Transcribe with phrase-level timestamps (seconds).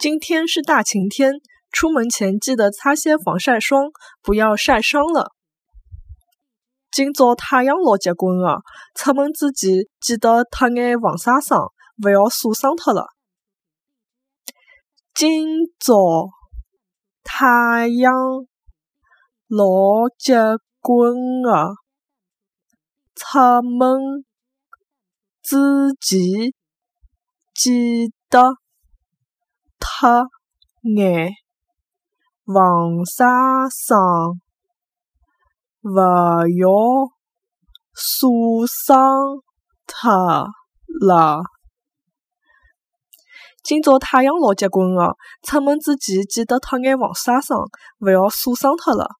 [0.00, 1.34] 今天是大晴天，
[1.70, 3.90] 出门前记得擦些防晒霜，
[4.22, 5.32] 不要晒伤了。
[6.90, 8.62] 今朝太阳老结棍个，
[8.94, 11.70] 出门之前记得涂眼防晒霜，
[12.02, 13.08] 勿要晒伤脱了。
[15.12, 16.30] 今朝
[17.22, 18.14] 太阳
[19.48, 20.34] 老结
[20.80, 21.12] 棍
[21.42, 21.74] 个，
[23.16, 24.24] 出门
[25.42, 25.58] 之
[26.00, 26.54] 前
[27.52, 28.54] 记得
[29.80, 30.06] 涂
[30.94, 31.32] 眼
[32.46, 33.24] 防晒
[33.70, 34.40] 霜。
[35.82, 35.96] 勿
[36.46, 36.68] 要
[37.94, 38.28] 晒
[38.86, 39.42] 伤
[39.86, 40.46] 脱
[41.00, 41.42] 了。
[43.62, 47.58] 今朝太阳老结棍的，出门之前记得涂眼防晒霜，
[48.00, 49.19] 勿要晒伤脱了。